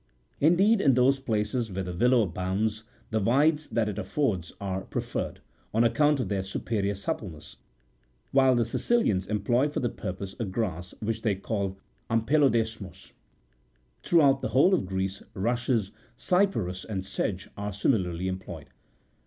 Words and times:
Indeed, 0.39 0.81
in 0.81 0.95
those 0.95 1.19
places 1.19 1.71
where 1.71 1.83
the 1.83 1.93
willow 1.95 2.23
abounds, 2.23 2.85
the 3.11 3.19
withes 3.19 3.67
that 3.69 3.87
it 3.87 3.99
affords 3.99 4.51
are 4.59 4.81
pre 4.81 4.99
ferred, 5.03 5.37
on 5.75 5.83
account 5.83 6.19
of 6.19 6.27
their 6.27 6.41
superior 6.41 6.95
suppleness, 6.95 7.57
while 8.31 8.55
the 8.55 8.63
Sici 8.63 9.03
lians 9.03 9.27
employ 9.29 9.69
for 9.69 9.79
the 9.79 9.89
purpose 9.89 10.35
a 10.39 10.45
grass, 10.45 10.95
which 11.01 11.21
they 11.21 11.35
call" 11.35 11.77
ampelo 12.09 12.49
desmos 12.51 13.11
:"64 13.13 13.13
throughout 14.01 14.41
the 14.41 14.47
whole 14.47 14.73
of 14.73 14.87
Greece, 14.87 15.21
rushes, 15.35 15.91
cyperus, 16.17 16.83
and 16.83 17.03
sedge65 17.03 17.49
are 17.55 17.71
similarly 17.71 18.27
employed. 18.27 18.69